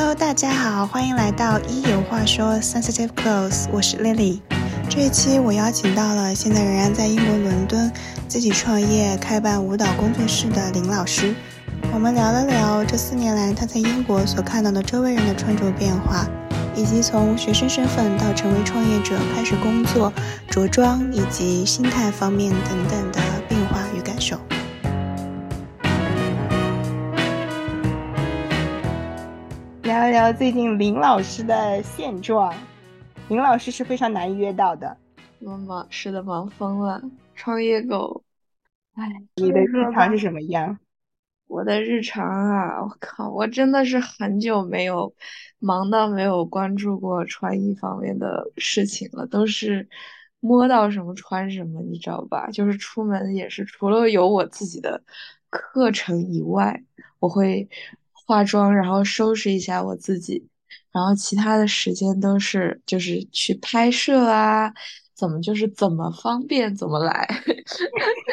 [0.00, 4.38] Hello，大家好，欢迎来到一有话说 Sensitive Clothes，我是 Lily。
[4.88, 7.92] 这一期我邀请到了现在仍然在英国伦敦
[8.28, 11.34] 自己创业开办舞蹈工作室的林老师。
[11.92, 16.24] 我们聊了聊这四年来他在英国所看到的周围人的穿着变化，
[16.76, 20.12] 以及从学生身份到成为创业者开始工作、
[20.48, 24.38] 着装以及心态方面等等的变化与感受。
[29.98, 32.54] 聊一聊最近林老师的现状。
[33.28, 34.96] 林老师是非常难约到的，
[35.40, 37.02] 忙忙是的，忙疯了，
[37.34, 38.22] 创业狗。
[38.94, 40.78] 哎，你的日常是什么样？
[41.48, 45.12] 我的日常啊，我靠，我真的是很久没有
[45.58, 49.88] 忙到没有关注过穿衣方面的事情了，都是
[50.38, 52.48] 摸到什么穿什么，你知道吧？
[52.52, 55.02] 就是出门也是，除了有我自己的
[55.50, 56.84] 课程以外，
[57.18, 57.68] 我会
[58.28, 60.46] 化妆，然后收拾一下我自己。
[60.92, 64.72] 然后其他的时间都是就是去拍摄啊，
[65.14, 67.26] 怎么就是怎么方便怎么来，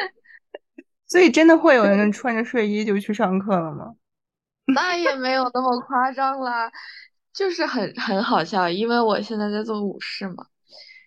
[1.08, 3.94] 所以真的会有人穿着睡衣就去上课了吗？
[4.74, 6.70] 那也没有那么夸张啦，
[7.32, 10.46] 就是很很好笑，因为我现在在做舞狮嘛，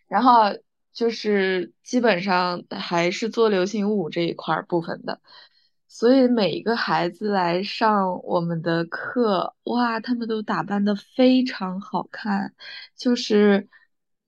[0.08, 0.46] 然后
[0.94, 5.20] 就是基本上还是做流行舞这一块部分的。
[5.90, 12.54] 所以每一个孩子来上我们的课，哇，他们都打扮的非常好看。
[12.96, 13.68] 就是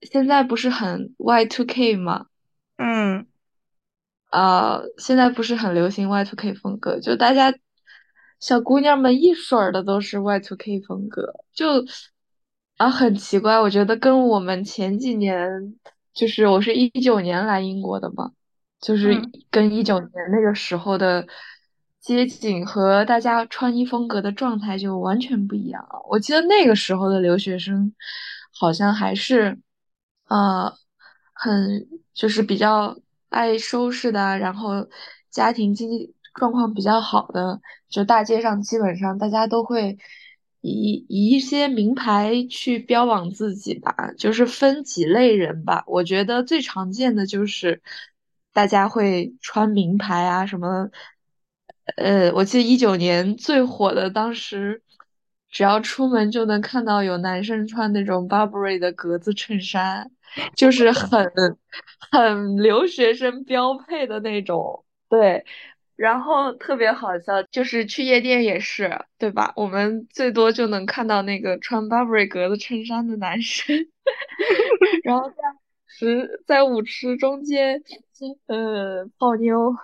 [0.00, 2.26] 现在不是很 Y two K 吗？
[2.76, 3.26] 嗯，
[4.30, 7.54] 啊，现在不是很流行 Y two K 风格，就大家
[8.40, 11.84] 小姑娘们一水儿的都是 Y two K 风格，就
[12.76, 15.76] 啊很奇怪，我觉得跟我们前几年，
[16.12, 18.32] 就是我是一九年来英国的嘛，
[18.82, 19.18] 就是
[19.50, 21.26] 跟一九年那个时候的。
[22.04, 26.02] 街景和大家穿衣风格的状态就完全不一样了。
[26.08, 27.94] 我记得那个时候的留学生，
[28.50, 29.56] 好像还是，
[30.26, 30.76] 呃，
[31.32, 34.88] 很就是比较爱收拾的，然后
[35.30, 39.96] 家庭经济状况比较好的，就大街上基本上大家都会
[40.60, 45.84] 以以一些名牌去标榜自己吧，就是分几类人吧。
[45.86, 47.80] 我觉得最常见的就是
[48.52, 50.90] 大家会穿名牌啊什么。
[51.96, 54.82] 呃，我记得一九年最火的，当时
[55.50, 60.10] 只要出门就能看到有男生穿那种 Burberry 的格子衬衫，
[60.56, 61.30] 就是很
[62.12, 64.84] 很留学生标配的那种。
[65.08, 65.44] 对，
[65.96, 69.52] 然后特别好笑，就是去夜店也是，对吧？
[69.56, 73.76] 我们最多就能看到那个穿 Burberry 格子衬衫的男生，
[75.02, 75.36] 然后在
[75.88, 77.82] 池在舞池中间，
[78.46, 79.74] 呃，泡妞。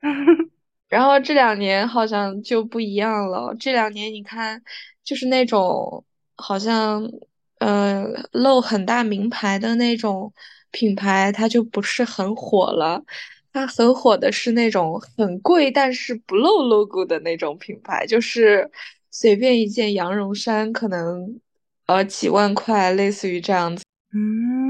[0.88, 3.54] 然后这两年好像就不一样了。
[3.60, 4.62] 这两年你看，
[5.04, 6.04] 就是那种
[6.36, 7.10] 好像，
[7.58, 10.32] 呃，露很大名牌的那种
[10.70, 13.04] 品牌，它就不是很火了。
[13.52, 18.70] 它很火的是那种很贵但是不露 logo 的那种品牌，就是
[19.10, 21.40] 随便一件羊绒衫可能，
[21.86, 23.82] 呃，几万块，类似于这样子。
[24.12, 24.67] 嗯，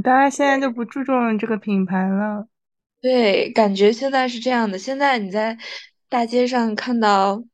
[0.00, 2.46] 大家现在就不注重这个品牌了。
[3.00, 4.78] 对，感觉现在是这样的。
[4.78, 5.56] 现在你在
[6.08, 7.44] 大街上看到，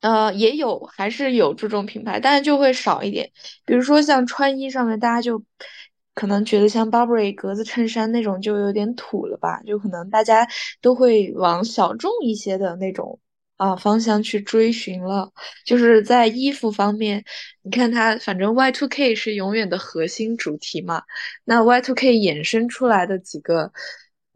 [0.00, 3.30] 呃，也有还是有注重品牌，但是就会少一点。
[3.66, 5.42] 比如说像穿衣上面，大家就
[6.14, 9.60] 可能觉得像 Burberry 格子衬衫那种就有点土了吧？
[9.64, 10.48] 就可能大家
[10.80, 13.18] 都会往小众一些的那种
[13.56, 15.32] 啊方向去追寻了。
[15.64, 17.24] 就是在衣服方面，
[17.62, 21.02] 你看它，反正 Y two K 是永远的核心主题嘛。
[21.44, 23.72] 那 Y two K 衍生出来的几个。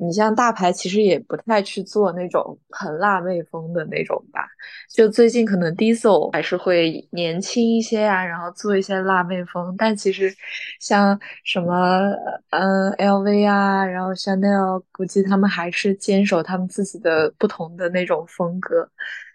[0.00, 4.48] 你像大牌其实也不太去做那种很辣妹风的那种吧，
[4.88, 9.74] 就最近可能 Diesel 还是会年轻一些啊，然后做一些辣妹风。
[9.76, 10.34] 但其实
[10.80, 12.10] 像什么
[12.50, 18.88] 嗯 LV 啊，然后 Chanel，估计他们还是坚守他们自己的不同的那种风格。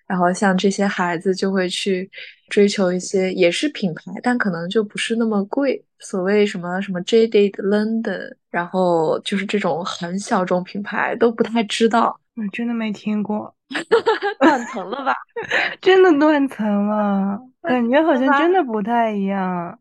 [0.07, 2.09] 然后像这些孩子就会去
[2.49, 5.83] 追求一些也是品牌，但可能就不是那么贵。
[5.97, 12.19] 所谓什么什么 Jaded London，然后就是这种很小众品牌都不太知道。
[12.35, 13.56] 我真的没听过，
[14.39, 15.13] 断层了吧？
[15.81, 19.80] 真的断层了， 感觉好像真的不太一样。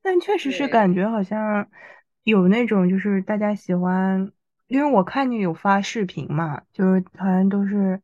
[0.00, 1.68] 但确实是感觉好像
[2.22, 4.32] 有那种就是大家喜欢，
[4.68, 8.00] 因为我看见有发视频嘛，就是好像都是。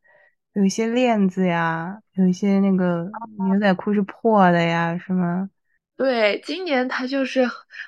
[0.55, 3.11] 有一些链子呀，有一些那个
[3.49, 5.51] 牛仔裤是破的呀，是吗？
[5.97, 7.45] 对，今年它就是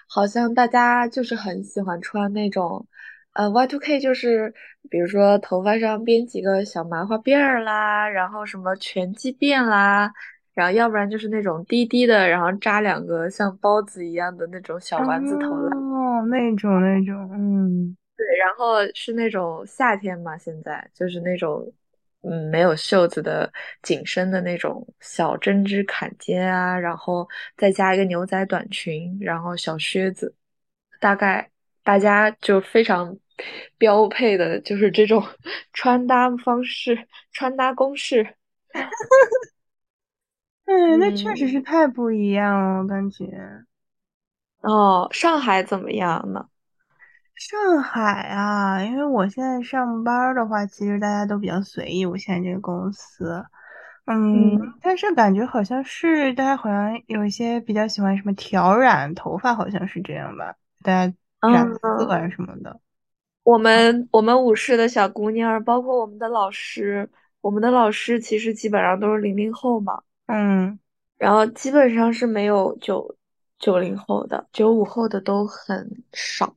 [0.09, 2.87] 好像大家就是很喜欢穿那种，
[3.33, 4.53] 呃，Y two K 就是
[4.91, 10.13] 比如说头发上编几个小麻花辫儿啦，然后什么拳击辫啦，
[10.55, 15.77] 然后要不然就是那种低低的，然后扎两个像包子一样的那种小丸子头啦。
[15.77, 21.73] 哦，那种那种，嗯，对，然后是那种夏天嘛，现在就是那种
[22.29, 23.53] 嗯没有袖子的
[23.83, 30.35] 紧身的那种小针织坎肩啊，然后再加一个牛仔短裙，然后小靴子，
[31.01, 31.51] 大概
[31.85, 33.17] 大家就非常
[33.79, 35.23] 标配的就是这种
[35.73, 38.37] 穿搭方式、穿搭公式。
[40.65, 43.25] 嗯，那确实嗯，是太不一样了，我感觉。
[44.61, 46.49] 哦，上海怎么样呢？
[47.37, 52.07] 上海啊，因为我现在上班儿的话，其实大家都比较随意。
[52.07, 53.45] 我现在这个公司，
[54.07, 60.57] 嗯，嗯但是感觉好像是大家好像有一些比较喜欢什么挑染头发，好像是这样吧？
[60.83, 61.15] 大家
[61.53, 62.81] 染色嗯，啊什么的。
[63.43, 67.09] 我们我们舞室的小姑娘包括我们的老师，
[67.43, 70.79] 我们的老师其实基本上都是零零后嘛，嗯，
[71.19, 73.15] 然后基本上是没有九
[73.59, 76.57] 九零后的，九五后的都很少。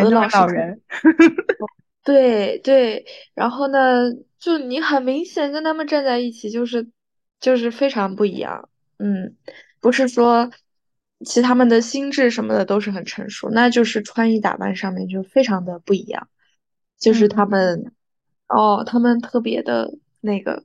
[0.00, 0.80] 我的咱都是老人。
[2.04, 6.88] 对对，然后呢，就你很明显跟他们站在一起，就是
[7.40, 8.68] 就是非常不一样。
[8.98, 9.34] 嗯，
[9.80, 10.50] 不是说
[11.24, 16.28] 其他们的心智什么的都是很成熟，那就是穿衣打扮上面就非常的不一样。
[16.98, 17.92] 就是他嗯们，
[18.48, 20.64] 哦，他们特别的那个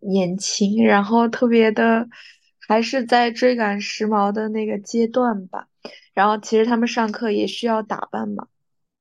[0.00, 2.08] 年轻，然后特别的
[2.68, 5.66] 还是在追赶时髦的那个阶段吧。
[6.16, 8.48] 然后其实他们上课也需要打扮嘛。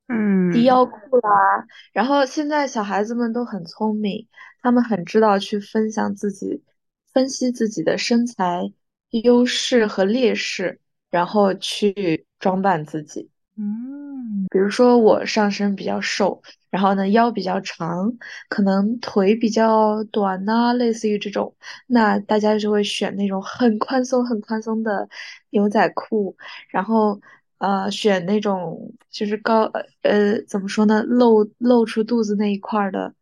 [0.08, 4.28] 嗯低嗯腰裤啦，然后现在小孩子们都很聪明，
[4.62, 6.64] 他们很知道去分享自己，
[7.12, 8.72] 分析自己的身材
[9.10, 10.80] 优势和劣势，
[11.10, 13.32] 然后去装扮自己。
[13.58, 14.46] 嗯。
[14.52, 18.14] 比如说我上身比较瘦，然后呢腰比较长，
[18.50, 21.56] 可能腿比较短呐、类似于这种，
[21.88, 25.10] 那大家就会选那种很宽松、很宽松的
[25.50, 26.36] 牛仔裤，
[26.70, 27.20] 然后
[27.58, 29.64] 呃选那种就是高
[30.04, 33.14] 呃怎么说呢，露露出肚子那一块的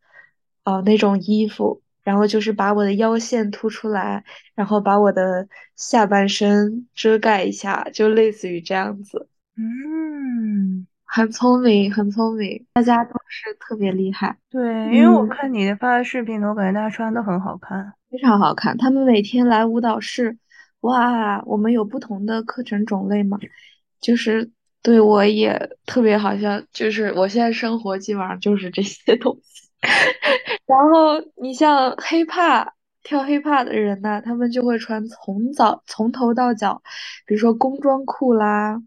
[0.64, 9.28] 呃那种衣服，然后就是把我的腰线凸出来，然后把我的下半身遮盖一下，就类似于这样子。
[9.56, 14.62] 嗯，很聪明，很聪明，大家都是特别厉害，对，
[14.92, 17.92] 因为我嗯，看你的发的视频我感觉大家穿的都很好看。
[18.10, 18.76] 非常好看。
[18.76, 20.36] 他们每天来舞蹈室，
[20.80, 23.38] 哇，我们有不同的课程种类嘛，
[24.00, 24.50] 就是
[24.82, 29.68] 对我也特别好像，就是我现在生活基本上就是这些东西。
[30.66, 32.68] 然后你像 hiphop
[33.02, 36.82] 跳 hiphop 的人呢，他们就会穿从早从头到脚，
[37.26, 38.80] 比如说工装裤啦，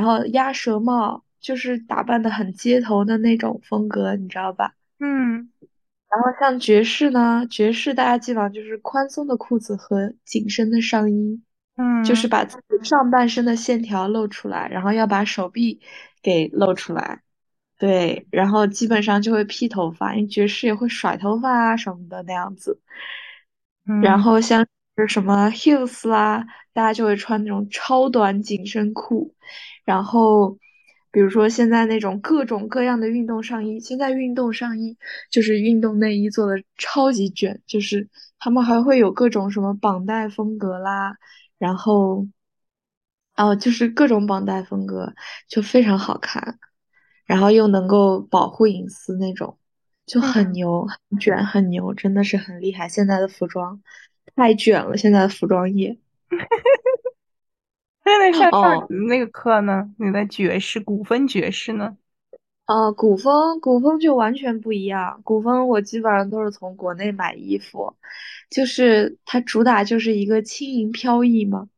[0.00, 4.74] 然后鸭舌帽，就是打扮的很街头的那种风格，你知道吧？
[4.98, 5.50] 嗯
[6.10, 11.40] 然后像爵士呢，爵士大家基本上就是宽松的裤子和紧身的上衣，
[11.76, 15.80] 嗯就是嗯把自己上半身的线条露出来，然后要把手臂
[16.22, 17.20] 给露出来。
[17.78, 22.80] 对，然后基本上就会披头发，因为爵士也会甩头发啊什么的那样子。
[24.02, 24.66] 然嗯后像
[24.96, 29.34] 是什么 heels 啦，大家就会穿那种超短紧身裤。
[29.84, 30.58] 然后，
[31.10, 34.96] 比如说现在那种各种各样的运动上衣，现在运动上衣
[35.30, 38.08] 就是运动内衣做的超级卷，就是
[38.38, 41.16] 他们还会有各种什么绑带风格啦，
[41.58, 42.26] 然后，
[43.36, 45.14] 哦，就是各种绑带风格，
[45.48, 46.58] 就非常好看。
[47.24, 49.56] 然后又能够保护隐私那种，
[50.04, 52.88] 就很嗯，牛，很卷，很牛，真的是很厉害。
[52.88, 53.80] 现在的服装
[54.40, 55.98] 太卷了，现在的服装业。
[58.02, 59.90] 那在上上那个课呢？
[59.98, 61.98] 你的爵士古风爵士呢？
[62.64, 65.20] 呃，古风古风就完全不一样。
[65.24, 67.94] 古风我基本上都是从国内买衣服，
[68.48, 71.68] 就是它主打就是一个轻盈飘逸嘛，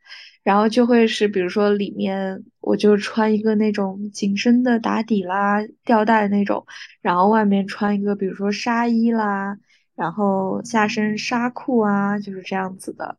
[0.45, 6.65] 然后就会是比如说里面我就穿一个那种紧身的打底啦、吊带那种，
[7.01, 9.59] 然后外面穿一个比如说纱衣啦，
[9.95, 13.17] 然后下身纱裤啊，就是这样子的。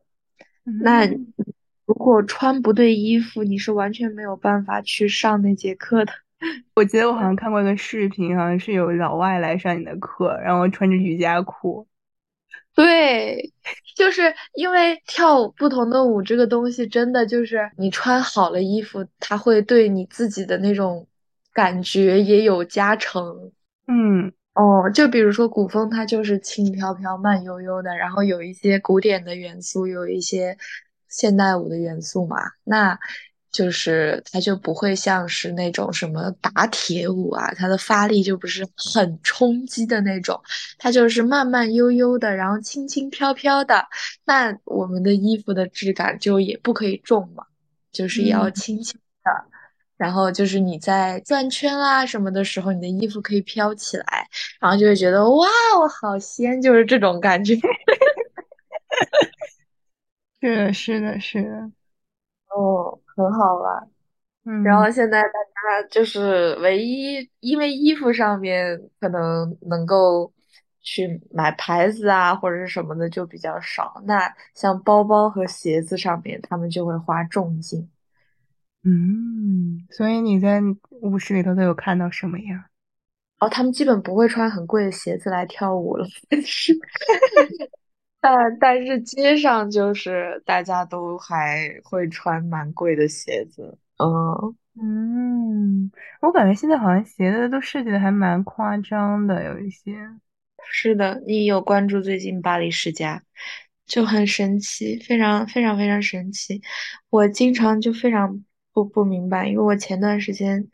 [0.82, 1.32] 那嗯，
[1.86, 6.12] 如果穿不对衣服，你是完全没有办法去上那节课的。
[6.74, 11.86] 我记得我好像看过一个视频，好像是有老外来上你的课，然后穿着瑜伽裤。
[12.74, 13.52] 对，
[13.94, 21.06] 就是因为跳不同的舞这个东西，真的就是你穿好了衣服，它会对你自己的那种
[21.52, 23.52] 感觉也有加成。
[23.86, 30.56] 嗯哦，就比如说古风，它就是轻飘飘、慢悠悠的，然后有一些古典的元素，有一些
[31.08, 32.36] 现代舞的元素嘛。
[32.62, 32.96] 那
[33.50, 40.40] 就是它就不会像是那种什么打铁舞啊，它的发力就不是很冲击的那种，
[40.78, 43.88] 它就是慢慢悠悠的，然后轻轻飘飘的。
[44.24, 47.44] 那我们的衣服的质感就也不可以重嘛，
[47.90, 49.53] 就是要轻轻的。
[49.96, 54.28] 然后就是你在转圈啦什么的时候，你的衣服可以飘起来，
[54.60, 55.46] 然后就会觉得哇，
[55.80, 57.54] 我好仙，就是这种感觉。
[60.40, 61.48] 是的，是的，是的。
[62.50, 63.88] 哦，很好玩。
[64.44, 70.30] 嗯，然后现在大家就是唯一，因为衣服上面可能能够
[70.82, 74.02] 去买牌子啊或者是什么的就比较少。
[74.04, 77.88] 那像包包和鞋子上面，他们就会花重金。
[78.84, 80.60] 嗯，所以你在
[81.02, 82.66] 舞室里头都有看到什么呀？
[83.40, 86.72] 哦，他们基本不会穿很贵的鞋子来跳舞了，但是。
[88.20, 95.90] 但但是街上就是大家都还会穿蛮贵的鞋子，嗯嗯，
[96.22, 99.94] 我感觉现在好像鞋子都设计的还蛮夸张的，有一些。
[100.66, 103.22] 是的，你有关注最近巴黎世家，
[103.84, 106.62] 就很神奇，非常非常非常神奇。
[107.10, 108.42] 我经常就非常
[108.74, 110.68] 不不明白，因为我前段时间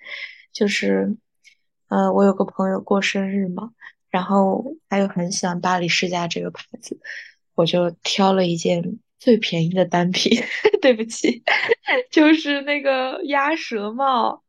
[0.52, 1.16] 就是，
[1.88, 3.70] 呃，我有个朋友过生日嘛，
[4.10, 6.98] 然后他又很喜欢巴黎世家这个牌子。
[7.54, 10.42] 我就挑了一件最便宜的单品，
[10.80, 11.42] 对不起，
[12.10, 14.42] 就是那个鸭舌帽。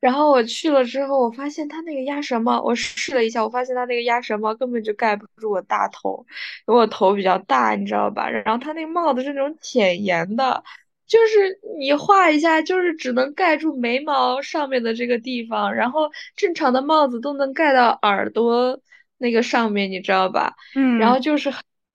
[0.00, 6.24] 然后我去了之后，我发现他那个鸭舌帽，我试了一下，我发现他那个鸭舌帽根本就盖不住我大头，
[6.66, 8.30] 因为我头比较大，你知道吧？
[8.30, 10.64] 然后他那个帽子是那种浅檐的，
[11.08, 18.80] 就是你画一下，就是只能盖住眉毛上面的这个地方，然后正常的帽子都能盖到耳朵
[19.16, 20.54] 那个上面，你知道吧？
[20.76, 21.50] 嗯，然后就是。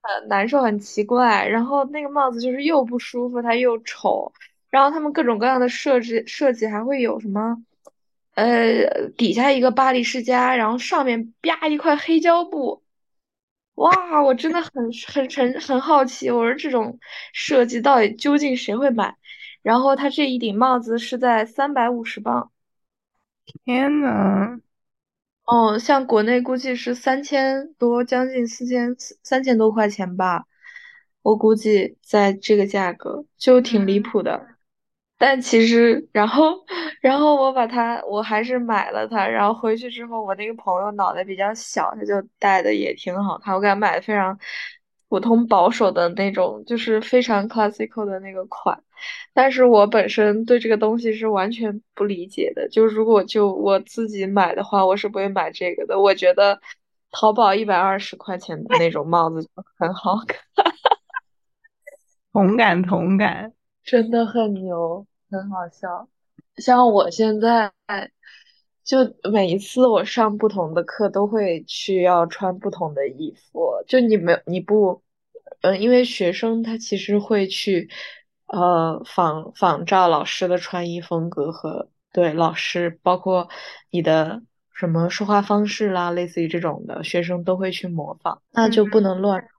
[0.05, 1.47] 很难受，很奇怪。
[1.47, 4.33] 然后那个帽子就是又不舒服，它又丑。
[4.69, 7.55] 然后他们各种各样的设置设计还会有什么？
[8.35, 12.82] 呃，底下一个巴黎世家，然后上面啪一块黑胶布。
[13.75, 14.71] 哇，我真的很
[15.07, 16.99] 很很很好奇，我说这种
[17.33, 19.15] 设计到底究竟谁会买？
[19.61, 22.51] 然后他这一顶帽子是在三百五十磅。
[23.65, 24.59] 天呐！
[25.45, 30.45] 哦，像国内估计是三千多，将近四千三千多块钱吧。
[31.21, 34.52] 我估计在这个价格就挺离谱的。
[35.25, 36.53] 但其实，然后，
[36.99, 39.25] 然后我把它，我还是买了它。
[39.25, 43.55] 然后回去之后，我那个朋友脑袋比较小，他就戴的也挺好看。
[43.55, 44.37] 我给他买的非常
[45.07, 48.83] 普通保守的那种，就是非常 classical 的那个款。
[49.33, 55.97] 但是我本身对这个东西是完全不理解的，就如果就我自己买的话，我是不会买这个的。
[56.01, 56.59] 我觉得
[57.11, 60.37] 淘宝一百二十块钱的那种帽子就很好看，
[62.33, 63.53] 同感同感，
[63.85, 66.07] 真的很牛，很好笑。
[66.57, 67.71] 像我现在
[68.83, 68.97] 就
[69.31, 73.71] 每一次我上不同的课，都会去要穿不同的衣服。
[73.87, 75.01] 就你没你不，
[75.61, 77.89] 嗯，因为学生他其实会去。
[78.45, 83.49] 呃，仿仿照老师的穿衣风格和对老师，包括
[83.89, 84.43] 你的
[84.75, 89.49] 什么说话方式啦，类似于这种的，学生都会去模仿，那就不能乱穿。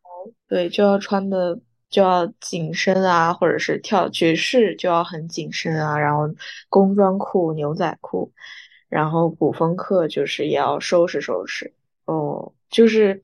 [0.47, 1.59] 对，就要穿的
[1.95, 6.29] 就要紧身啊，或者是跳爵士就要很紧身啊，然后
[6.69, 8.33] 工装裤、牛仔裤，
[8.89, 11.73] 然后古风课就是也要收拾收拾。
[12.07, 13.23] 哦，就是。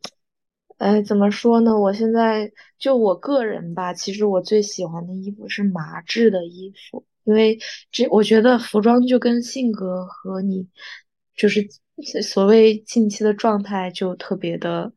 [0.78, 1.78] 哎，怎么说呢？
[1.78, 7.58] 我现在就我个人吧，其实我最喜欢的衣服是麻质的衣服，因为
[7.92, 10.66] 这我觉得服装就跟性格和你
[11.36, 11.68] 就是
[12.22, 14.90] 所谓近期的状态就特别的，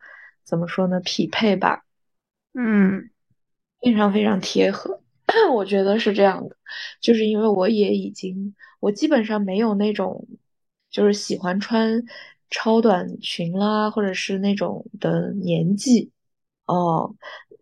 [0.46, 1.01] 怎么说呢？
[1.01, 1.84] 匹配吧。
[2.53, 3.10] 嗯，
[3.83, 4.99] 非常非常贴合，
[5.53, 6.55] 我觉得是这样的，
[7.01, 10.27] 就是因为我也已经，我基本上没有那种
[10.89, 12.03] 就是喜欢穿。
[12.55, 16.11] 超短裙啦，或者是那种的年纪，
[16.67, 17.15] 哦，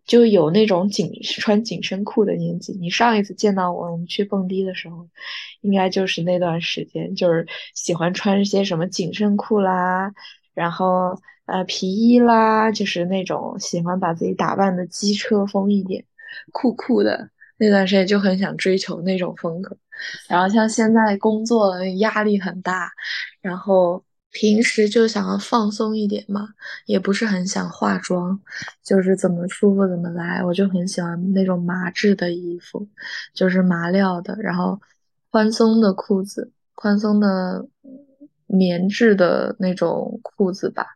[0.04, 2.74] 就有那种紧穿紧身裤的年纪。
[2.74, 5.08] 你上一次见到我，我们去蹦迪的时候，
[5.62, 10.12] 应该就是那段时间，就是喜欢穿一些什么紧身裤啦，
[10.52, 16.04] 然后呃皮衣啦，就是那种喜欢把自己打扮的机车风一点，
[16.52, 17.30] 酷酷的。
[17.56, 19.76] 那段时间就很想追求那种风格。
[20.28, 22.90] 然后像现在工作压力很大，
[23.40, 24.04] 然后。
[24.34, 26.48] 平时就想要放松一点嘛，
[26.86, 28.40] 也不是很想化妆，
[28.82, 30.42] 就是怎么舒服怎么来。
[30.42, 32.88] 我就很喜欢那种麻质的衣服，
[33.34, 34.80] 就是麻料的，然后
[35.30, 37.66] 宽松的裤子，宽松的
[38.52, 40.86] 棉质的那种裤子吧，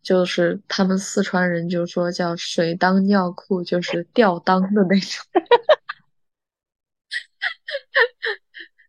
[0.00, 5.26] 就是他们四川人就说叫水裆尿裤，就是吊裆的那种。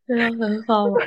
[0.07, 0.99] 真的很好玩。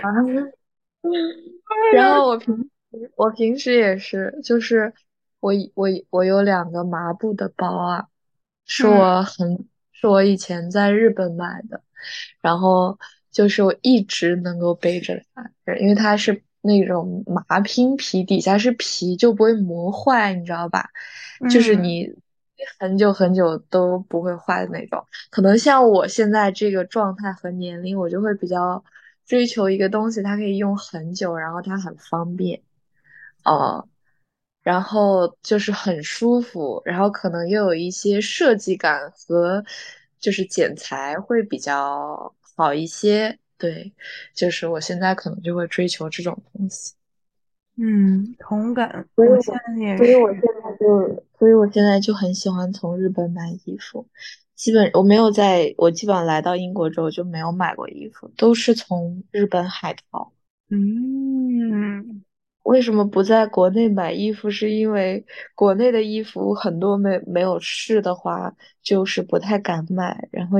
[1.92, 2.68] 然后我平时
[3.16, 4.92] 我平时也是，就是
[5.40, 8.06] 我我我有两个麻布的包啊，
[8.66, 11.82] 是嗯我很是我以前在日本买的，
[12.40, 12.98] 然后
[13.30, 20.88] 就是我一直能够背着它，因为它是那种麻拼皮，底下是皮，就不会磨坏，你知道吧？
[21.50, 22.08] 就是嗯你
[22.78, 25.04] 很久很久都不会坏的那种。
[25.30, 28.82] 可能像我现在这个状态和年龄，我就会比较
[29.26, 32.62] 追求一个东西，它可以用很久，然后它很方便，
[33.44, 33.86] 呃，
[34.62, 39.62] 然后就是很舒服，然后可能又有一些设计感和
[40.18, 43.38] 就是剪裁会比较好一些。
[43.64, 43.90] 对，
[44.34, 46.92] 就是我现在可能就会追求这种东西。
[47.78, 49.96] 嗯，同感，所以我，现在。
[49.96, 54.06] 所以我现在就，所以我现在就很喜欢从日本买衣服。
[54.54, 60.30] 基本我没有在，我基本上来到英国之后就没有买过衣服，都是从日本海淘。
[60.68, 62.22] 嗯
[62.64, 64.50] 为什么不在国内买衣服？
[64.50, 70.58] 是因为国内的衣服很多没没有试的话，就是不太敢买，然后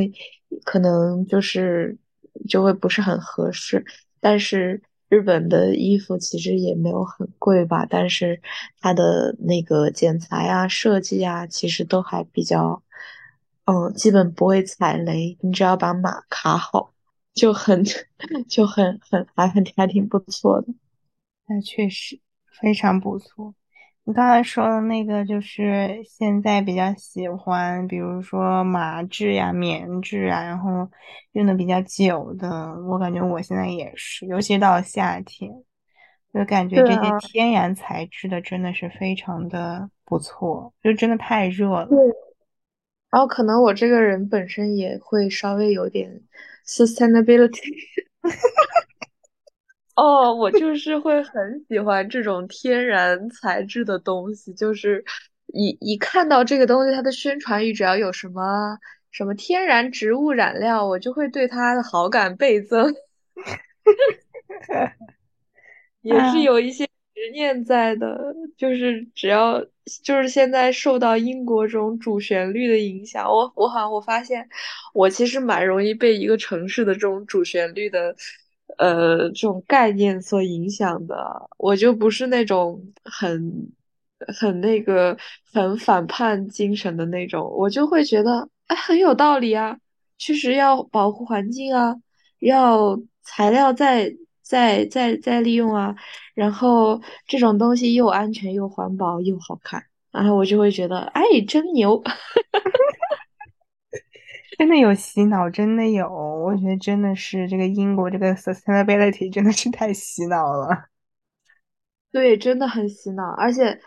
[0.64, 1.96] 可能就是
[2.48, 3.84] 就会不是很合适。
[4.20, 8.40] 但是日本的衣服其实也没有很贵吧，但是
[8.80, 12.82] 它的那个剪裁啊、设计啊，其实都还比较，
[13.66, 15.36] 嗯，基本不会踩雷。
[15.40, 16.92] 你只要把码卡好，
[17.34, 17.84] 就很
[18.48, 20.68] 就很很还很还挺不错的。
[21.46, 22.18] 那确实
[22.60, 23.54] 非常不错。
[24.06, 30.87] 你刚才说的那个，就是现在比较喜欢，比如说麻质呀、棉质啊，然后
[31.32, 32.50] 用的比较久的，
[32.82, 35.50] 我感觉我现在也是，尤其到夏天，
[36.34, 41.87] 就感觉这些天然材质的真的是非常的不错，就真的太热了。
[41.87, 41.96] 对，
[43.11, 46.20] 然后可能我这个人本身也会稍微有点
[46.66, 47.73] sustainability。
[49.94, 55.04] 哦，我就是会很喜欢这种天然材质的东西，就是
[55.52, 58.76] 一一看到这个东西，它的宣传语只要有什么
[59.12, 62.92] 什么天然植物染料，我就会对它的好感倍增。
[66.02, 69.64] 也是啊，有一些执念在的，就是只要
[70.02, 74.48] 就是现在受到英国这种主旋律的影响，我我好像我发现
[74.92, 78.14] 我其实蛮容易被一个城市的这种主旋律的
[78.78, 81.16] 呃这种概念所影响的，
[81.58, 83.72] 我就不是那种很
[84.38, 85.16] 很那个
[85.52, 89.76] 很反叛精神的那种，我就会觉得哎很有道理啊，
[90.18, 91.96] 确实要保护环境啊。
[92.40, 95.94] 要材料再再再再利用啊，
[96.34, 99.82] 然后这种东西又安全又环保又好看，
[100.12, 102.02] 然后我就会觉得，哎，真牛。
[104.56, 110.90] 真的有洗脑，真的有，我觉得真的是这个英国这个 sustainability 真的是太洗脑了。
[112.12, 113.80] 对，真的很洗脑，而且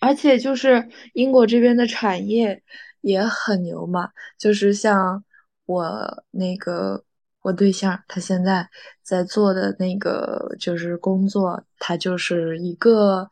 [0.00, 2.60] 而且就是英国这边的产业
[3.00, 5.22] 也很牛嘛，就是像
[5.66, 7.04] 我那个
[7.42, 8.68] 我对象，他现在
[9.02, 13.30] 在做的那个就是工作，他就是一个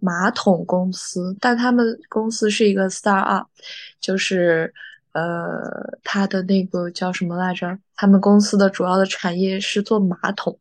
[0.00, 3.46] 马桶公司，但他们公司是一个 startup，
[3.98, 4.74] 就是
[5.16, 7.78] 呃，他的那个叫什么来着？
[7.96, 10.58] 他们公司的主要的产业是做马桶。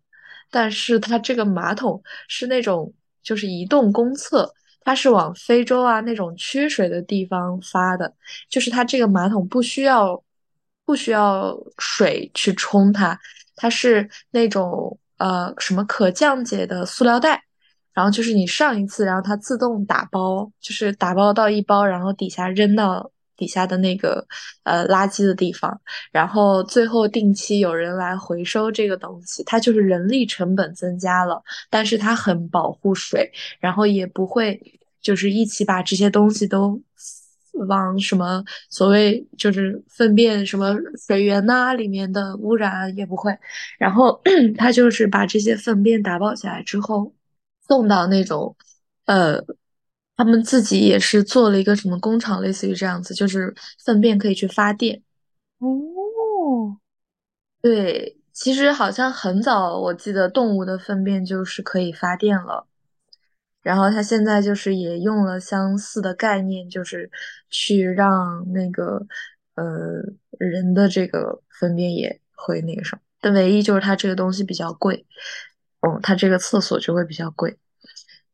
[0.50, 8.14] 但是它这个马桶是那种就是移动公厕，它是往非洲啊那种缺水的地方发的，
[8.50, 10.24] 就是它这个马桶不需要
[10.86, 13.20] 不需要水去冲它，
[13.58, 17.44] 它是那种呃什么可降解的塑料袋。
[17.94, 24.26] 然后就是你上一次，然后它自动打包，就是打包到一包，然后底下扔到底下的那个
[24.64, 25.80] 呃垃圾的地方，
[26.12, 36.82] 然后最后定期有人来回收这个东西，它就是人力成本增加了，但是它很保护水，然后也不会就是一起把这些东西都
[37.68, 40.76] 往什么所谓就是粪便什么
[41.08, 43.38] 水源呐、里面的污染也不会，
[43.78, 44.22] 然后
[44.58, 47.14] 它就是把这些粪便打包起来之后
[47.68, 48.56] 送到那种
[49.06, 49.44] 呃。
[50.18, 55.02] 他们自己也是做了一个什么工厂，类似于这样子，就是粪便可以去发电，
[55.60, 56.78] 哦，
[57.62, 62.68] 对，其实好像很早，我记得动物的粪便就是可以发电了。
[63.62, 67.10] 然后他现在就是也用了相似的概念，就是
[67.50, 69.06] 去让那个
[69.56, 69.66] 呃
[70.38, 73.02] 人的这个粪便也会那个什么。
[73.20, 75.08] 但唯一就是它这个东西比较贵，
[75.80, 77.58] 嗯，它这个厕所就会比较贵。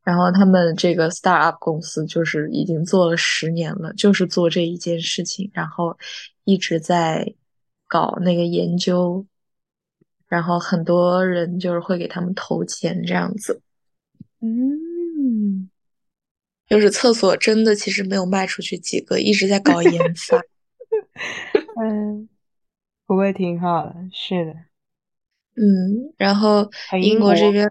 [0.04, 5.98] 然后他们这个 startup 公司就是已经做了十年了，就是做这一件事情，然后
[6.44, 7.36] 一直在
[7.88, 9.26] 搞那个研究，
[10.28, 13.62] 然后很多人就是会给他们投钱这样子。
[14.40, 15.70] 嗯，
[16.68, 20.42] 就是厕所真的其实没有卖出去几个，一直在搞研发。
[21.80, 22.28] 嗯，
[23.06, 24.54] 不过挺好的，是的。
[25.56, 26.70] 嗯，然后
[27.02, 27.70] 英国这边，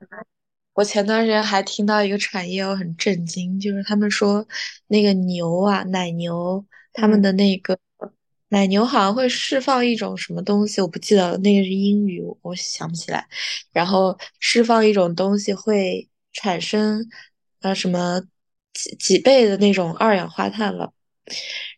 [0.81, 4.47] 我前段时间还听到一个产业，我很震惊，就是他们说
[4.87, 6.65] 那个牛啊，奶牛，
[6.95, 7.79] 他们嗯的那个
[8.49, 13.29] 奶牛好像会释放一种什么东西，我不记得了，那个是英语，我我想不起来。
[13.73, 17.07] 然后释放一种东西会产生
[17.61, 18.23] 呃什么
[18.73, 20.91] 几几倍的那种二氧化碳了，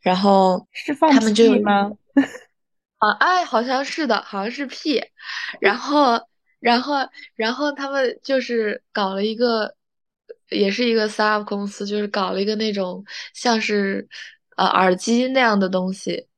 [0.00, 1.90] 然后是放他们就有屁吗？
[3.02, 5.02] 啊，哎，好像是的，好像是屁
[5.60, 6.20] 然后，
[6.62, 6.94] 然后，
[7.34, 9.74] 然后他们就是搞了一个，
[10.48, 14.08] 也是一个 s t a r u p 公司，就是搞了一个那种像是
[14.56, 16.28] 呃耳机那样的东西，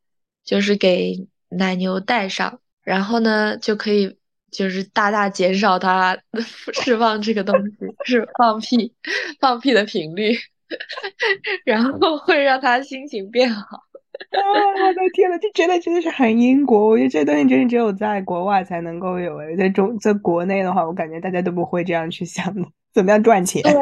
[0.42, 4.16] 就是给奶牛戴上，然后呢就可以
[4.50, 6.18] 就是大大减少它
[6.82, 8.94] 释放这个东西，是放屁
[9.38, 10.34] 放屁的频率，
[11.66, 13.82] 然后会让它心情变好。
[14.30, 14.40] 啊，
[14.80, 16.88] 我的天呐，这真的真的是很英国。
[16.88, 23.62] 我觉得这东西真的只有在国外才能够有诶，在中在国内的话，我感觉大家都不会这样去想的，怎么样赚钱？
[23.62, 23.72] 对。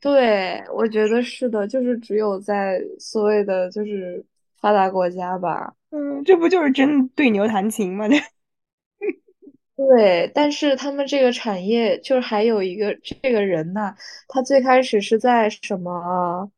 [0.00, 4.24] 对，我觉得是的，就是只有在所谓的就是
[4.60, 5.74] 发达国家吧。
[5.90, 8.06] 嗯，这不就是真对牛弹琴吗？
[8.08, 8.14] 这
[9.76, 13.92] 对，但是他们这个产业就是还有一个这个人呐，
[14.28, 16.48] 他最开始是在什么啊？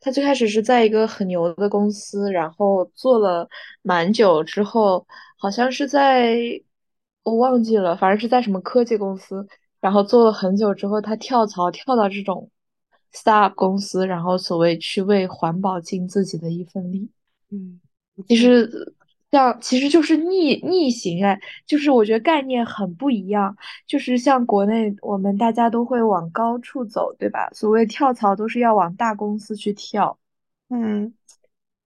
[0.00, 3.48] 他最开始是在一个很牛的公司，然后做了
[3.82, 6.38] 蛮久之后，好像是在
[7.22, 9.46] 我忘记了，反正是在什么科技公司，
[9.80, 12.50] 然后做了很久之后，他跳槽跳到这种
[13.12, 17.10] startup 公司，然后所谓去为环保尽自己的一份力。
[17.50, 17.80] 嗯，
[18.26, 18.94] 其实
[19.30, 23.56] 像其实就是逆逆行哎，就是我觉得概念很不一样。
[23.86, 27.48] 就是像国内我们大家都会往高处走，对吧？
[27.52, 30.18] 所谓跳槽都是要往大公司去跳。
[30.68, 31.12] 嗯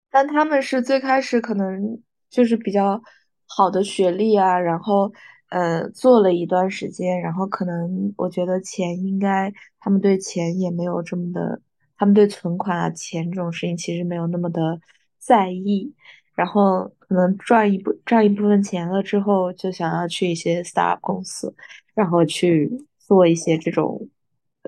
[0.09, 3.01] 但他们是最开始可能就是比较
[3.47, 5.11] 好的学历啊，然后
[5.49, 11.61] 呃做了一段时间，然后可能我觉得钱应该他们对钱也没有这么的，
[11.97, 14.79] 他们对存款啊钱这种事情其实没有那么的
[15.19, 15.93] 在意，
[16.35, 21.55] 然后可能赚一部赚一部分钱了之后，就想要去一些 startup 公司，
[21.93, 22.69] 然后去
[22.99, 24.07] 做一些这种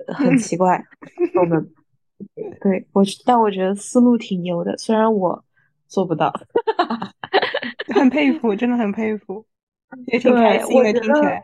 [0.06, 0.82] 呃很奇怪
[1.40, 1.70] 我们。
[2.60, 5.44] 对，我，但我觉得思路挺牛的，虽然我
[5.86, 6.32] 做不到。
[7.94, 9.44] 很佩服，真的很佩服，
[10.06, 11.42] 也挺开对，心的，听起来。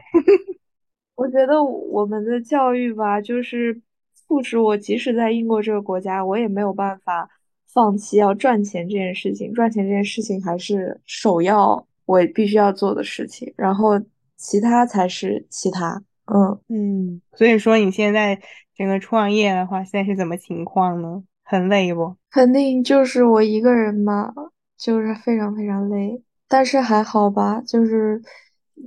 [1.14, 3.80] 我觉得我们的教育吧，就是
[4.14, 7.30] 促使我，即使在英国这个国家，我也没有办法
[7.74, 9.52] 放弃要赚钱这件事情。
[9.52, 14.00] 赚钱这件事情还是首要，我必须要做的事情，然后
[14.36, 16.02] 其他才是其他。
[16.32, 16.58] 嗯。
[16.68, 18.40] 嗯，所以说你现在
[18.76, 21.24] 整个创业的话，现在是怎么情况呢？
[21.42, 22.16] 很累不？
[22.30, 24.32] 肯定就是我一个人嘛，
[24.78, 28.22] 就是非常非常累，但是还好吧，就是，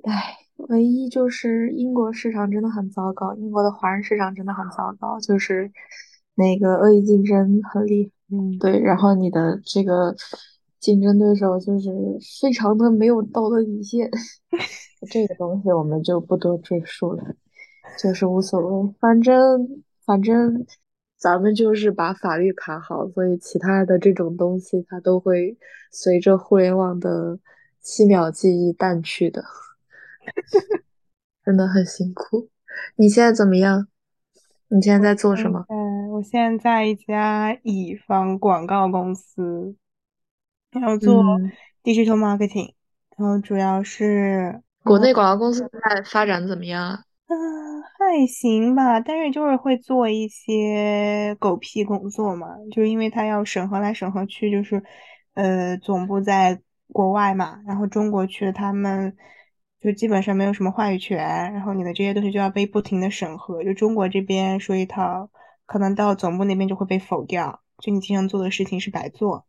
[0.03, 5.71] 唉，唯一就是英国市场真的很糟糕，英国的华人市场真的很糟糕，就是
[6.33, 10.15] 那个恶意竞争很厉害，嗯，对，然后你的这个
[10.79, 11.89] 竞争对手就是
[12.41, 14.09] 非常的没有道德底线，
[15.09, 17.23] 这个东西我们就不多赘述了。
[17.97, 20.65] 就是无所谓，反正反正
[21.17, 25.57] 咱们就是把法律卡好，所以其他的这种东西它都会
[25.91, 27.39] 随着互联网的
[27.81, 29.41] 七秒记忆淡去的，
[31.45, 32.49] 真的很辛苦。
[32.97, 33.87] 你现在怎么样？
[34.69, 35.65] 你现在在做什么？
[35.69, 39.75] 嗯，我现在在一家乙方广告公司，
[40.71, 41.51] 然后做嗯
[41.83, 42.73] ，digital marketing，
[43.17, 46.99] 然后主要是，国内广告公司现在发展怎么样啊？
[47.27, 47.35] 嗯，
[47.99, 54.81] 还行吧，但是就是会做一些狗屁工作嘛，就是因为他要审核来审核去，就是
[55.33, 56.61] 呃总部在
[56.93, 59.15] 国外嘛，然后中国区他们
[59.79, 61.17] 就基本上没有什么话语权，
[61.53, 65.29] 然后你的这些东西就要被不停的审核，就中国这边说一套，
[65.65, 69.45] 可能到总部那边就会被否掉，就你经常做的事情是白做，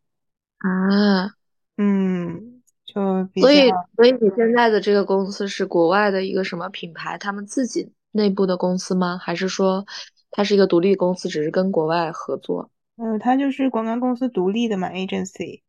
[0.59, 1.33] 啊，
[1.77, 3.41] 嗯，就比。
[3.41, 7.17] 所以所以你现在的这个公司是国外的一个什么品牌？
[7.17, 9.17] 他们自己内部的公司吗？
[9.17, 9.85] 还是说
[10.29, 12.69] 它是一个独立公司，只是跟国外合作？
[12.97, 15.61] 嗯，它就是广告公司独立的嘛，agency，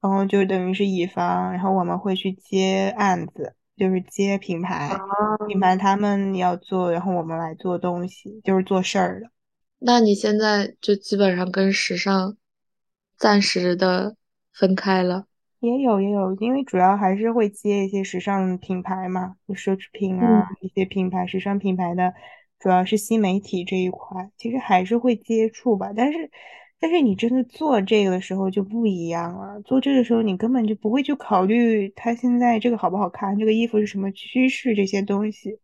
[0.00, 4.96] 然后就等于是乙方，然后我们会去接案子，就是接品牌，
[5.48, 9.28] 品牌他们要做，然后我们来做东西，就是做事儿的。
[9.78, 12.36] 那你现在就基本上跟时尚
[13.18, 14.16] 暂时的
[14.52, 15.26] 分开了。
[15.60, 22.12] 也有也有，因为主要还是会接一些时尚品牌嘛，就奢侈品啊，嗯一些品牌、时尚品牌的，
[22.58, 25.90] 主要是新媒体这一块，其实还是会接触吧。
[25.96, 26.30] 但是，
[26.80, 35.58] 但是你真的做这个的时候就不一样了，做这个时候你根本就不会去考虑它现在这个好不好看，这个衣服是什么趋势这些东西，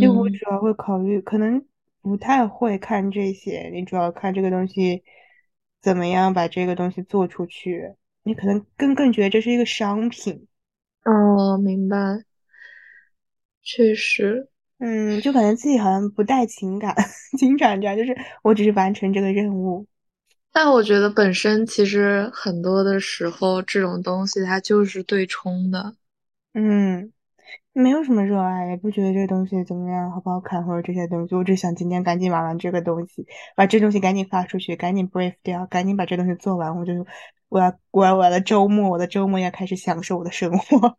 [0.00, 1.64] 就我嗯主要会考虑，可能
[2.00, 5.02] 不太会看这些，你主要看这个东西
[5.80, 7.94] 怎么样把这个东西做出去。
[8.22, 10.46] 你可能更更觉得这是一个商品，
[11.04, 11.96] 哦，明白，
[13.62, 14.48] 确实。
[14.78, 16.94] 嗯，就感觉自己好像不带情感，
[17.38, 19.86] 经常这样，就是我只是完成这个任务，
[20.52, 25.94] 但我觉得本身其实很多的时候，这种东西它就是对冲的。
[26.54, 27.12] 嗯，
[27.72, 36.92] 没有什么热爱，也不觉得这东西怎么样，好不好看，或者这些东西，我只想今天赶紧玩完这个东西，把这东西赶紧发出去，赶紧 brief 掉，赶紧把这东西做完，我就
[37.48, 40.96] 我要我要我的周末，我的周末要开始享受我的生活。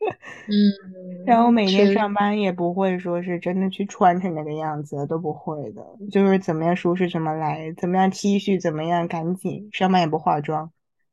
[1.26, 10.70] 然后嗯，每天，上班也不会说是真的去穿成那个样子，都不会的，就是怎么样舒适怎么来，怎么样 T 恤怎么样赶紧，上班也不化妆，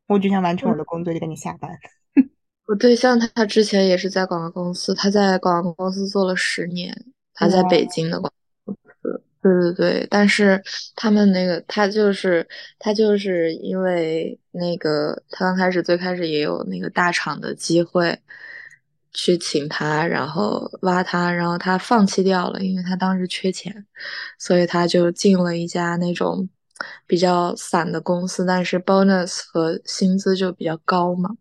[0.08, 1.72] 我只想完成我的工作就赶紧下班。
[2.66, 6.96] 我 对象他之前也是在广告公司，他在广告公司做了十年，
[7.34, 8.32] 他在北，京的广
[8.66, 9.22] 告公司。
[9.42, 10.62] 对对对，但是
[10.96, 12.46] 他们那个他就是
[12.80, 18.18] 他就是因为那个他刚开始最开始也有那个大厂的机会
[19.18, 23.84] 去请他，然后挖他，然后他放弃掉了，因为他当时缺钱，
[24.38, 26.48] 所以他就进了一家那种
[27.08, 31.32] 比较散的公司，但是 bonus 和薪资就比较高嘛。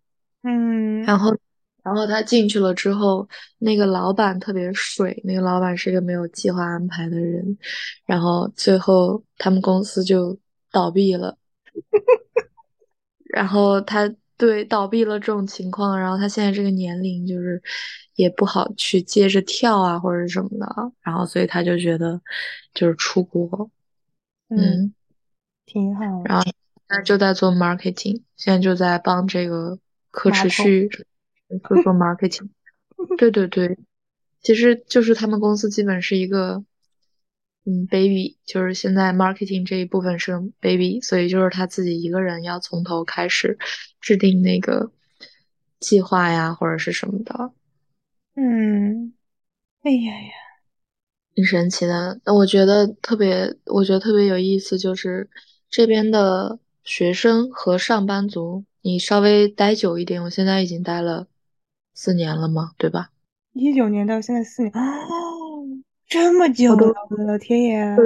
[0.42, 1.36] 嗯然后，
[1.82, 7.58] 然后他进去了之后，那个老板特别水，那个老板是一个没有计划安排的人，
[8.06, 10.38] 然后最后他们公司就
[10.72, 11.36] 倒闭了。
[13.28, 17.62] 然后他对倒闭了这种情况，然后他现在这个年龄就是
[18.14, 22.20] 也不好去接着跳啊或者什么的，然后所以他就觉得
[22.74, 23.70] 就是出国，
[24.48, 24.94] 嗯，嗯，
[25.64, 26.02] 挺好。
[26.24, 26.54] 然后现
[26.88, 29.78] 在就在做 marketing，现在就在帮这个
[30.10, 32.48] 可，持续做做 marketing。
[33.18, 33.78] 对对对，
[34.40, 36.64] 其实就是他们公司基本是一个，
[37.68, 43.58] 嗯，baby，就是现在 marketing 这一部分是 baby，所以就是他自己一个人要从头开始
[44.00, 44.92] 制定那个
[45.80, 47.52] 计划呀，或者是什么的，
[48.36, 49.12] 嗯，
[49.82, 50.30] 哎呀呀，
[51.34, 52.20] 挺神奇的。
[52.24, 55.28] 那我觉得特别，我觉得特别有意思，就是
[55.68, 61.26] 这边的学生和上班族，你稍微待久一点，我现在已经待了
[61.94, 63.10] 四年了嘛，对吧？
[63.52, 64.80] 一九年到现在四年，啊，
[66.08, 68.04] 这么久了，天爷，对，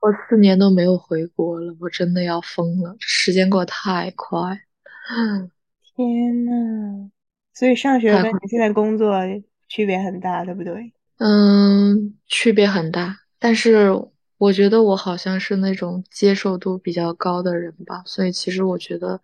[0.00, 4.60] 我四年都没有回国了，我真的要疯了，这时间过得太快，
[5.96, 7.10] 天呐，
[7.52, 8.12] 所以上学。
[8.22, 9.12] 跟你现在工作
[9.68, 10.92] 区别很大，对不对？
[11.18, 13.90] 嗯，区别很大，但是
[14.38, 19.20] 我觉得我好像是那种接受度比较高的人吧，所以其实我觉得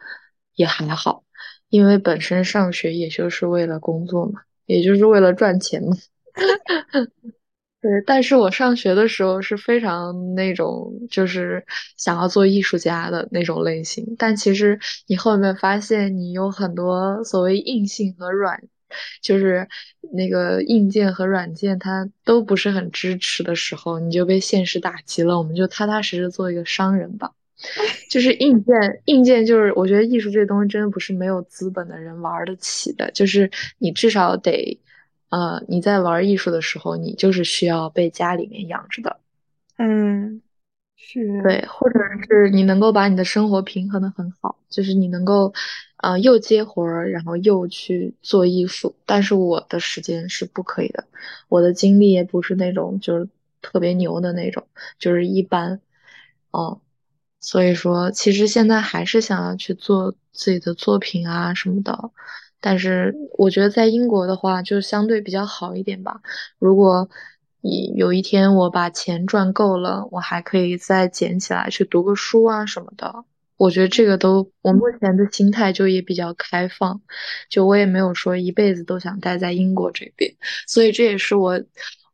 [0.56, 1.22] 也还好，
[1.68, 5.96] 因为本身上学也就是为了工作嘛，也就是为了赚钱嘛。
[7.82, 11.64] 对，但是我上学的时候是非常那种，就是
[11.96, 14.14] 想要做艺术家的那种类型。
[14.16, 18.62] 但其实你后面发现，你有很多所谓硬性和软，
[19.20, 19.66] 就是
[20.12, 25.36] 那个硬件和软件，它都不是很支持的时候，你就被现实打击了。
[25.36, 27.32] 我们就踏踏实实做一个商人吧。
[28.08, 34.80] 就是硬件，硬件就是我觉得艺术这东西真的不是没有资本的人玩得起的，就是你至少得。
[35.32, 39.16] 呃，你在玩艺术的时候，你就是需要被家里面养着的，
[39.78, 40.42] 嗯，
[40.94, 45.54] 是，对，或者是你能够把你的生活平衡的很好，就是你能够，
[45.96, 48.94] 呃，又接活儿，然后又去做艺术。
[49.06, 51.06] 但是我的时间是不可以的，
[51.48, 53.26] 我的精力也不是那种就是
[53.62, 54.66] 特别牛的那种，
[54.98, 55.80] 就是一般，
[56.50, 56.78] 哦，
[57.40, 62.10] 所以说其实现在还是想要去做自己的作品啊什么的。
[62.62, 66.22] 但是我觉得在英国的话，就相对比较好一点吧。
[66.58, 67.10] 如果
[67.60, 73.24] 你有一天我把钱赚够了，我还可以再捡起来去读个书啊什么的。
[73.56, 77.00] 我觉得这个都，我目前的心态就也比较开放，
[77.48, 80.34] 就我也没有说一辈子都想待在英国这边，
[80.66, 81.62] 所以这也是我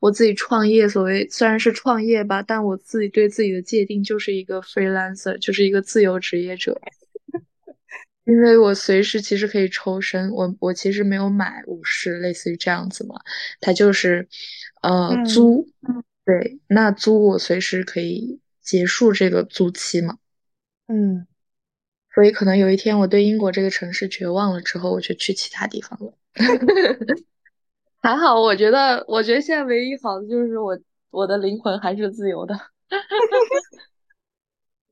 [0.01, 6.79] 我自己创业，所谓虽然是创业吧，但我自己对自己的界定就是一个 freelancer，就是一个自由职业者。
[8.29, 13.14] 因为我随时其实可以抽身，我我其实没有买五十，类似于这样子嘛，
[13.59, 14.29] 它就是，
[14.83, 15.67] 呃，嗯租，
[16.27, 20.19] 对，那租我随时可以结束这个租期嘛，
[20.88, 21.27] 嗯。
[22.14, 26.12] 所以可能有一天我对英国这个城市绝望了之后，我就去其他地方了。
[28.03, 30.79] 还好，我觉得，我觉得现在唯一好的就是我
[31.11, 32.59] 我的灵魂还是自由的。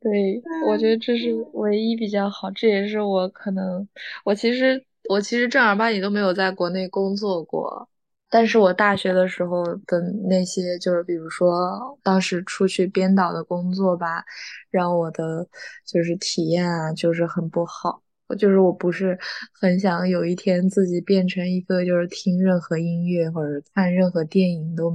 [0.07, 3.87] 对，我觉得这是唯一比较好，这也是我可能，
[4.25, 7.89] 我其实我其实正儿八经都没有在国内工作过。
[8.31, 14.25] 但是我大学的时候的那些，就是比如说当时出去编导的工作吧，
[14.71, 15.45] 让我的
[15.85, 18.01] 就是体验啊，就是很不好。
[18.39, 19.19] 就是我不是
[19.53, 24.93] 很想有一天自己变成一个就是听任何音乐或者看任何电影都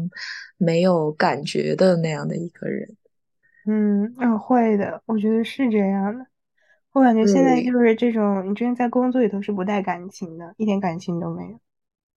[0.58, 2.96] 没有感觉的那样的一个人。
[3.72, 6.26] 嗯，啊，会的，我觉得是这样的。
[6.92, 11.58] 我感觉现在就是这种，你真的在工作里头是不带感情的，一点感情都没有。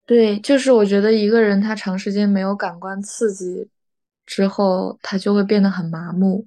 [0.05, 3.69] 对，就是我觉得一个人他长时间没有感官刺激
[4.27, 6.47] 之后，他就会变得很麻木。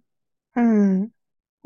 [0.53, 1.11] 嗯，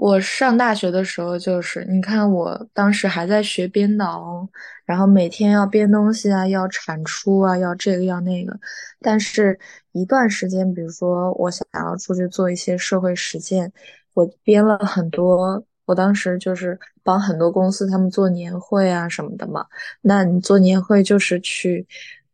[0.01, 4.49] 我上大学的时候就是，你看我当时还在学编导，
[4.83, 8.59] 然后每天要编东西啊，要产出啊，要这个要那个。
[8.99, 9.59] 但是，
[9.91, 13.71] 一段时间，比如说我想要出去做一些社会实践，
[14.15, 15.63] 我编了很多。
[15.85, 19.67] 我当时就是帮很多公司他们做年会啊什么的嘛。
[20.01, 21.85] 那你做年会就是去，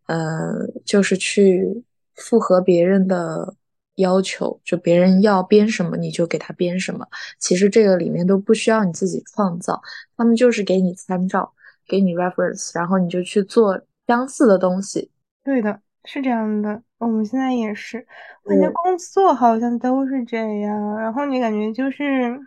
[0.06, 0.54] 呃，
[0.86, 1.84] 就是去
[2.16, 3.54] 符合别人的
[3.98, 7.06] 要求，就别人要编什么你就给他编什么。
[7.38, 9.80] 其实这个里面都不需要你自己创造，
[10.16, 11.54] 他们就是给你参照，
[11.88, 15.12] 给你 reference，然后你就去做相似的东西。
[15.44, 16.82] 对的，是这样的。
[16.98, 18.08] 我们现在也是，
[18.44, 21.00] 我感觉工作好像都是这样。
[21.00, 22.40] 然后你感觉就是。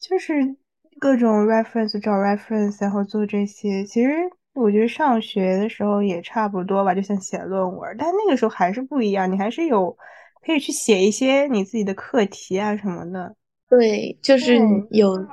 [0.00, 0.54] 就是
[1.00, 3.84] 各种 reference 找 reference，然后做这些。
[3.84, 4.10] 其实
[4.54, 9.98] 我觉得上学的时候也差不多吧，就像写论文，但那个时候还是不一样，你还是有
[10.44, 13.34] 可以去写一些你自己的课题啊什么的。
[13.68, 14.58] 对，就是
[14.90, 15.26] 有在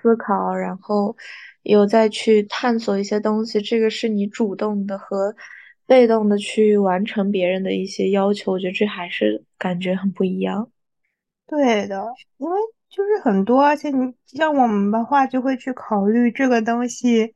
[0.00, 1.16] 思考，然后
[1.62, 3.60] 有在去探索一些东西。
[3.60, 5.34] 这个是你主动的和
[5.86, 10.70] 被动的去完成别人的一些要求，我觉得这还是感觉很不一样。
[11.46, 12.06] 对的，
[12.38, 12.56] 因为。
[12.94, 17.34] 就是很多，而且你像我们的话，就会去考虑这个东西，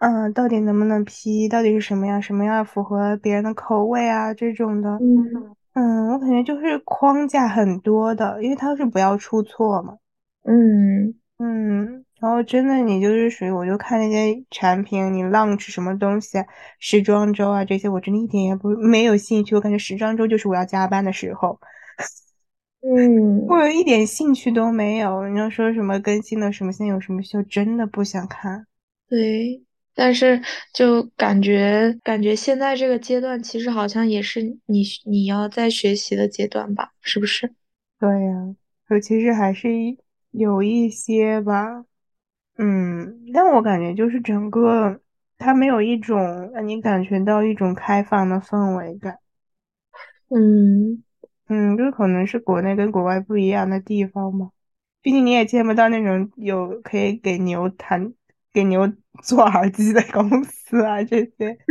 [0.00, 9.96] 嗯，到底能不能批，到底是什么样，什么样符合别人的口味啊，这种的，嗯嗯，我感觉就是框架很多的，因为它是不要出错嘛，
[10.44, 16.36] 嗯嗯，然后真的你就是属于，我就看那些产品，你 launch 什么东西，
[16.78, 21.58] 时装周啊这些，我真的一点也不没有兴趣，我感觉时装周就是我要加班的时候。
[22.82, 25.26] 嗯， 我有一点兴趣都没有。
[25.28, 28.66] 你要说什么更新了什么，现在有什么秀，真的不想看。
[29.08, 29.62] 对，
[29.94, 30.40] 但是
[30.72, 36.92] 就感觉感觉现在这个阶段，其实好像也是你你要在学习的阶段吧？
[37.02, 37.52] 是不是？
[37.98, 38.54] 对呀，
[38.88, 39.68] 尤其是还是
[40.30, 41.84] 有一些吧，
[42.56, 45.00] 嗯，但我感觉就是整个
[45.38, 49.18] 它没有一种让你感觉到一种开放的氛围感。
[50.28, 51.02] 嗯。
[51.52, 54.50] 嗯，这可能是国内跟国外不一样的地方吧。
[55.02, 58.14] 毕竟你也见不到那种有可以给牛弹、
[58.52, 58.90] 给牛
[59.22, 61.56] 做耳机的公司啊，这些。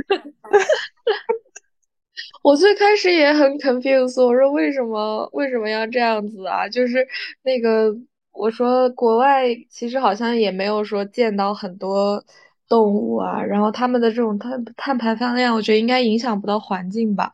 [2.41, 6.67] 我最开始也很 confused，我说为什么为什么要这样子啊？
[6.69, 7.05] 就是
[7.43, 7.93] 那个
[8.31, 12.23] 我说国外其实好像也没有说见到很多
[12.67, 17.31] 动物啊，然后他们的这种碳碳排放量，我觉得应该影响不到环境吧。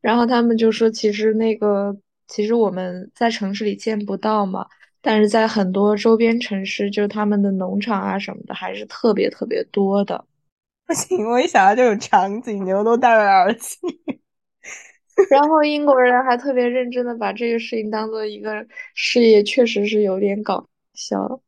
[0.00, 4.66] 然后他们就说，其实那个，其实我们在城市里见不到嘛，
[5.00, 10.24] 但是在很多周边城市，就是他们的农场啊什么的，还是特别特别多的。
[10.86, 13.78] 不行，我一想到这种场景，牛都戴了耳机。
[15.30, 21.40] 然后英国人还特别认真的把这个事情当做一个事业，确实是有点搞笑。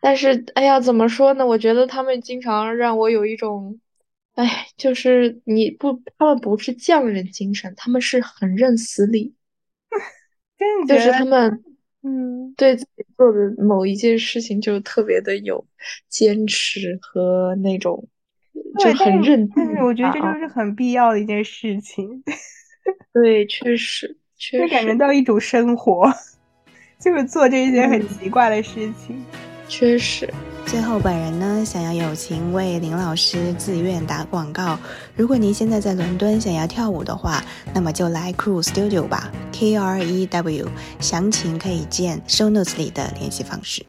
[0.00, 1.46] 但是，哎呀，怎么说呢？
[1.46, 3.80] 我觉得他们经常让我有一种。
[4.36, 9.34] 哎，就是你不，他们不是匠人精神，他们是很认死理，
[10.88, 11.62] 就是他们，
[12.02, 15.66] 嗯，对自己做的某一件事情就特别的有
[16.08, 18.08] 坚持和那种
[18.78, 20.38] 就很认但是我觉得这就。
[20.38, 22.22] 是很必要的一件事情。
[23.12, 26.10] 对，确实，确实感觉到一种生活，
[26.98, 29.22] 就是做这一件很奇怪的事情。
[29.68, 30.28] 确实，
[30.66, 34.78] 最后本人呢想要友情为林老师自愿打广告。
[35.16, 37.44] 如果您现在在伦敦想要跳舞的话，
[37.74, 40.68] 那么就来 Crew Studio 吧，K R E W，
[41.00, 43.84] 详情可以见 Show Notes 里的联系方式。